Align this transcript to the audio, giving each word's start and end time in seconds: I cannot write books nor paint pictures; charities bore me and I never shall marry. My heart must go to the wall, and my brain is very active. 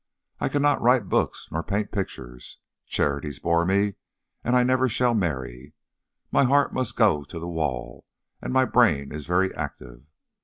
I 0.39 0.49
cannot 0.49 0.81
write 0.81 1.09
books 1.09 1.47
nor 1.51 1.61
paint 1.61 1.91
pictures; 1.91 2.57
charities 2.87 3.37
bore 3.37 3.67
me 3.67 3.97
and 4.43 4.55
I 4.55 4.63
never 4.63 4.89
shall 4.89 5.13
marry. 5.13 5.75
My 6.31 6.43
heart 6.43 6.73
must 6.73 6.95
go 6.95 7.23
to 7.25 7.37
the 7.39 7.47
wall, 7.47 8.07
and 8.41 8.51
my 8.51 8.65
brain 8.65 9.11
is 9.11 9.27
very 9.27 9.53
active. 9.53 10.01